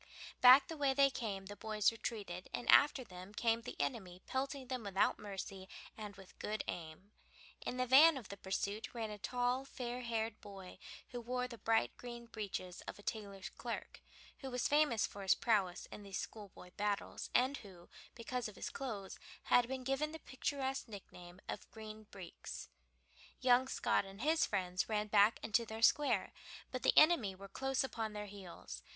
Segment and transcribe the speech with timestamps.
[0.41, 4.65] Back the way they came the boys retreated, and after them came the enemy pelting
[4.65, 7.11] them without mercy and with good aim.
[7.63, 10.79] In the van of the pursuit ran a tall, fair haired boy,
[11.09, 14.01] who wore the bright green breeches of a tailor's clerk,
[14.39, 18.71] who was famous for his prowess in these schoolboy battles, and who, because of his
[18.71, 22.69] clothes, had been given the picturesque nickname of "Green Breeks."
[23.39, 26.33] Young Scott and his friends ran back into their square,
[26.71, 28.81] but the enemy were close upon their heels.